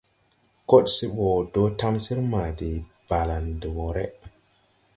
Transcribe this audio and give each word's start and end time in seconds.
Kod 0.69 0.85
se 0.95 1.05
ɓo 1.15 1.27
do 1.53 1.61
tamsir 1.79 2.19
ma 2.31 2.41
de 2.57 2.69
balaʼ 3.09 3.45
de 3.61 3.67
woʼré. 3.77 4.05